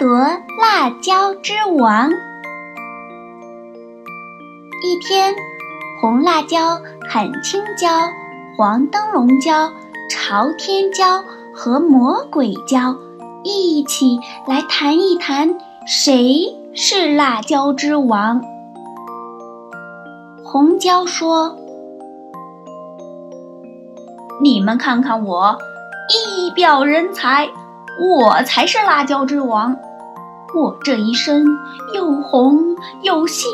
[0.00, 0.08] 夺
[0.58, 2.10] 辣椒之王。
[4.82, 5.34] 一天，
[6.00, 7.86] 红辣椒喊青椒、
[8.56, 9.70] 黄灯笼椒、
[10.08, 11.22] 朝天椒
[11.54, 12.96] 和魔鬼椒
[13.44, 14.18] 一起
[14.48, 15.54] 来谈一谈，
[15.86, 18.42] 谁是辣椒之王。
[20.42, 21.54] 红椒说
[24.40, 25.58] ：“你们看看我，
[26.08, 27.46] 一表人才。”
[28.02, 29.76] 我才是辣椒之王，
[30.54, 31.46] 我这一身
[31.94, 33.46] 又红又细，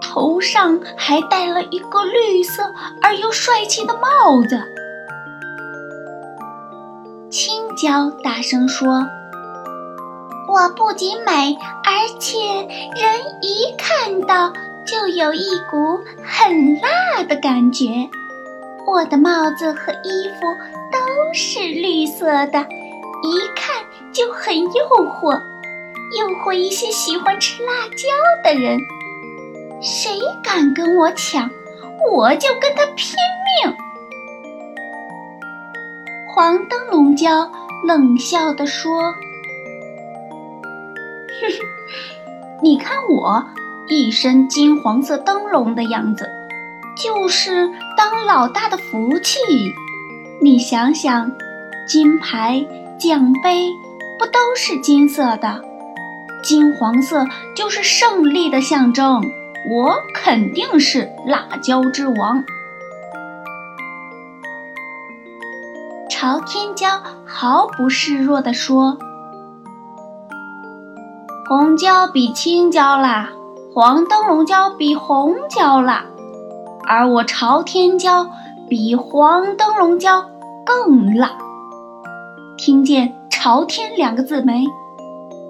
[0.00, 2.62] 头上还戴了一个绿色
[3.02, 4.62] 而又帅气的帽子。
[7.30, 9.06] 青椒大声说
[10.48, 14.52] ：“我不仅美，而且人一看到
[14.86, 18.08] 就有一股很辣的感觉。
[18.86, 20.46] 我的帽子和衣服
[20.92, 20.98] 都
[21.34, 22.64] 是绿色的。”
[23.22, 23.84] 一看
[24.14, 24.70] 就很诱
[25.12, 25.38] 惑，
[26.18, 28.08] 诱惑一些喜欢吃辣椒
[28.42, 28.80] 的人。
[29.80, 31.48] 谁敢跟我抢，
[32.12, 33.14] 我就跟他拼
[33.64, 33.72] 命！
[36.34, 37.50] 黄灯笼椒
[37.86, 39.02] 冷笑地说
[41.40, 41.48] ：“哼哼，
[42.62, 43.46] 你看我
[43.88, 46.28] 一身金黄色灯笼的样子，
[47.02, 49.38] 就是当老大的福气。
[50.40, 51.32] 你想想，
[51.86, 52.66] 金牌。”
[53.00, 53.72] 奖杯
[54.18, 55.64] 不都是金色的？
[56.42, 59.22] 金黄色就是胜利的象征。
[59.68, 62.42] 我肯定是辣椒之王。
[66.08, 66.88] 朝天椒
[67.26, 68.96] 毫不示弱地说
[71.48, 73.28] ：“红椒比青椒辣，
[73.74, 76.04] 黄灯笼椒比红椒辣，
[76.86, 78.30] 而我朝天椒
[78.68, 80.24] 比黄灯笼椒
[80.64, 81.32] 更辣。”
[82.56, 84.64] 听见“朝天”两个字没？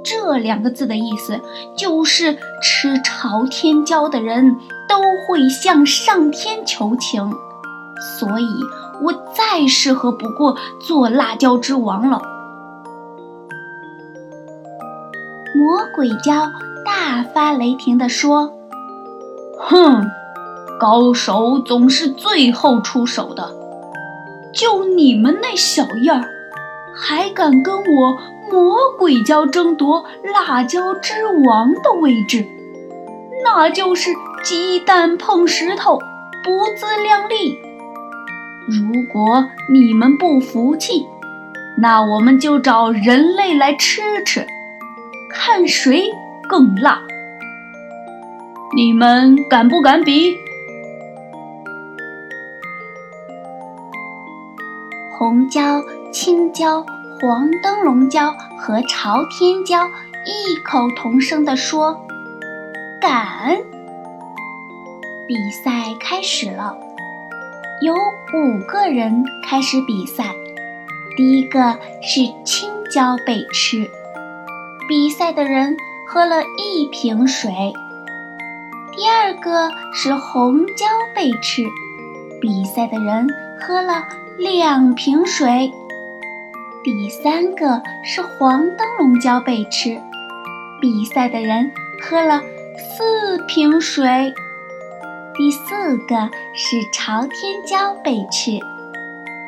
[0.03, 1.41] 这两个字的意思
[1.77, 4.57] 就是吃朝天椒的人
[4.89, 4.97] 都
[5.27, 7.33] 会向上天求情，
[8.19, 8.47] 所以
[9.03, 12.23] 我再适合不过做辣椒之王了。
[15.55, 16.51] 魔鬼椒
[16.85, 18.53] 大发雷霆地说
[19.59, 20.11] ：“哼，
[20.79, 23.55] 高手总是最后出手的，
[24.55, 26.29] 就你们那小样儿！”
[26.95, 28.19] 还敢跟我
[28.51, 32.45] 魔鬼椒争夺辣椒之王的位置，
[33.45, 34.11] 那就是
[34.43, 35.99] 鸡蛋碰石头，
[36.43, 37.59] 不自量力。
[38.69, 41.07] 如果你们不服气，
[41.79, 44.47] 那我们就找人类来吃吃，
[45.31, 46.11] 看谁
[46.49, 47.01] 更辣。
[48.77, 50.37] 你们敢不敢比？
[55.19, 55.83] 红椒。
[56.13, 56.85] 青椒、
[57.21, 59.87] 黄灯笼椒和朝天椒
[60.27, 62.01] 异口同声地说
[63.01, 63.59] ：“敢！”
[65.29, 66.77] 比赛开始了，
[67.81, 70.25] 有五个人开始比赛。
[71.17, 73.89] 第一个是青椒被吃，
[74.89, 75.77] 比赛的人
[76.09, 77.53] 喝了一瓶水。
[78.93, 81.63] 第二个是红椒被吃，
[82.41, 83.29] 比赛的人
[83.61, 84.03] 喝了
[84.39, 85.73] 两瓶水。
[86.83, 90.01] 第三个是黄灯笼椒被吃，
[90.81, 92.41] 比赛的人喝了
[92.79, 94.33] 四瓶水。
[95.37, 98.53] 第四个是朝天椒被吃，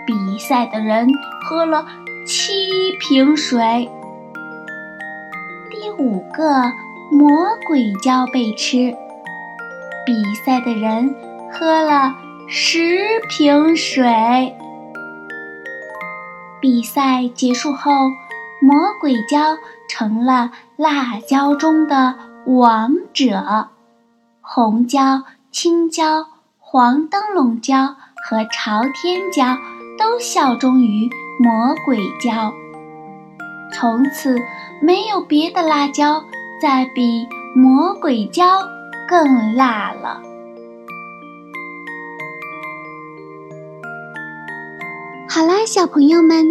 [0.07, 1.09] 比赛的人
[1.43, 1.87] 喝了
[2.27, 3.91] 七瓶水。
[5.71, 6.71] 第五个
[7.11, 8.95] 魔鬼椒被吃，
[10.05, 11.15] 比赛的人
[11.51, 12.15] 喝了
[12.47, 12.99] 十
[13.31, 14.55] 瓶水。
[16.63, 17.91] 比赛结束后，
[18.61, 22.15] 魔鬼椒成了辣椒中的
[22.47, 23.67] 王者。
[24.41, 26.29] 红椒、青椒、
[26.61, 29.59] 黄灯笼椒和朝天椒
[29.99, 31.11] 都效忠于
[31.41, 32.53] 魔鬼椒。
[33.73, 34.39] 从此，
[34.81, 36.23] 没有别的辣椒
[36.63, 37.27] 再比
[37.57, 38.61] 魔鬼椒
[39.09, 40.23] 更辣了。
[45.35, 46.45] 好啦，小朋友们，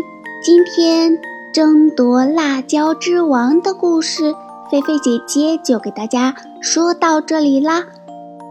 [0.44, 1.20] 今天
[1.54, 4.34] 争夺辣椒之王的故事，
[4.72, 7.84] 菲菲姐姐就给大家说到这里啦。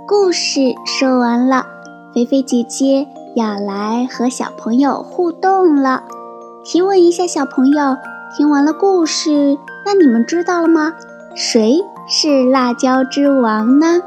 [0.06, 1.66] 故事说完了，
[2.14, 6.04] 菲菲姐姐要来和小朋友互动了。
[6.64, 7.96] 提问一下小朋友，
[8.36, 10.94] 听完了故事，那你们知道了吗？
[11.34, 14.00] 谁是辣椒之王呢？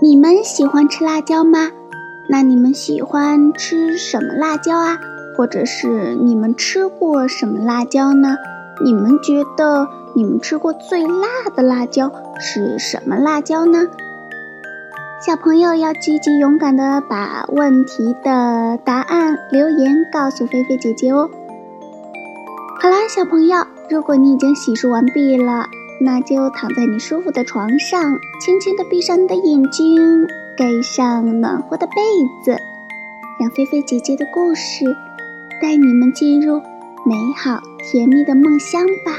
[0.00, 1.72] 你们喜欢吃辣椒吗？
[2.28, 4.98] 那你们喜欢吃什么辣椒啊？
[5.36, 8.36] 或者是你们吃过什么辣椒呢？
[8.84, 13.86] 你们觉得你们吃过最辣的辣椒是什么辣椒呢？
[15.26, 21.30] 小朋友要积极勇敢的把问题的答案留言告诉菲菲姐姐哦。
[22.80, 25.66] 好啦，小朋友，如果你已经洗漱完毕了，
[26.00, 30.26] 那就躺在你舒服的床上，轻轻的闭上你的眼睛。
[30.56, 31.94] 盖上暖和的被
[32.42, 32.60] 子，
[33.40, 34.84] 让菲菲姐姐的故事
[35.60, 36.60] 带你们进入
[37.04, 39.12] 美好甜蜜的梦乡吧！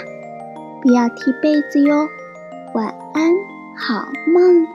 [0.81, 2.07] 不要踢被子哟，
[2.73, 3.33] 晚安，
[3.75, 4.74] 好梦。